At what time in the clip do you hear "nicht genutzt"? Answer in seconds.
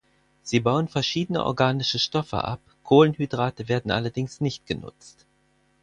4.41-5.27